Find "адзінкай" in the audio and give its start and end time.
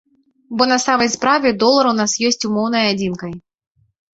2.95-3.37